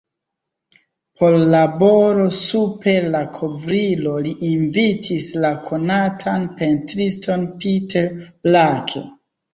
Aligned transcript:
Por 1.19 1.35
laboro 1.55 2.23
super 2.37 3.05
la 3.15 3.21
kovrilo 3.35 4.15
li 4.29 4.33
invitis 4.49 5.29
la 5.45 5.53
konatan 5.69 6.49
pentriston 6.63 7.45
Peter 7.63 8.09
Blake. 8.49 9.05